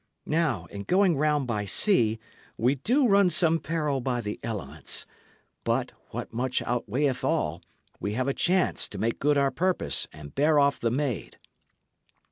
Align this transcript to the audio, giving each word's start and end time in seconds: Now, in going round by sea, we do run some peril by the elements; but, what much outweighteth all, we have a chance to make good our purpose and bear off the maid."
Now, 0.25 0.65
in 0.71 0.81
going 0.81 1.15
round 1.15 1.45
by 1.45 1.65
sea, 1.65 2.17
we 2.57 2.73
do 2.73 3.07
run 3.07 3.29
some 3.29 3.59
peril 3.59 4.01
by 4.01 4.19
the 4.19 4.39
elements; 4.41 5.05
but, 5.63 5.91
what 6.09 6.33
much 6.33 6.63
outweighteth 6.63 7.23
all, 7.23 7.61
we 7.99 8.13
have 8.13 8.27
a 8.27 8.33
chance 8.33 8.87
to 8.87 8.97
make 8.97 9.19
good 9.19 9.37
our 9.37 9.51
purpose 9.51 10.07
and 10.11 10.33
bear 10.33 10.57
off 10.57 10.79
the 10.79 10.89
maid." 10.89 11.37